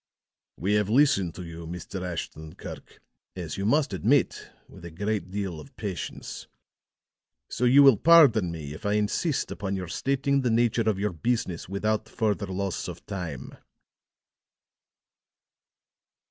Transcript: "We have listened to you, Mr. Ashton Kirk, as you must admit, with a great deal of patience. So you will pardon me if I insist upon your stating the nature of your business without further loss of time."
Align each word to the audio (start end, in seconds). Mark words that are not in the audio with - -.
"We 0.57 0.73
have 0.73 0.89
listened 0.89 1.35
to 1.35 1.43
you, 1.43 1.67
Mr. 1.67 2.01
Ashton 2.01 2.55
Kirk, 2.55 2.99
as 3.35 3.55
you 3.55 3.67
must 3.67 3.93
admit, 3.93 4.49
with 4.67 4.83
a 4.83 4.89
great 4.89 5.29
deal 5.29 5.59
of 5.59 5.75
patience. 5.77 6.47
So 7.49 7.65
you 7.65 7.83
will 7.83 7.97
pardon 7.97 8.49
me 8.49 8.73
if 8.73 8.83
I 8.83 8.93
insist 8.93 9.51
upon 9.51 9.75
your 9.75 9.87
stating 9.87 10.41
the 10.41 10.49
nature 10.49 10.89
of 10.89 10.97
your 10.97 11.13
business 11.13 11.69
without 11.69 12.09
further 12.09 12.47
loss 12.47 12.87
of 12.87 13.05
time." 13.05 13.53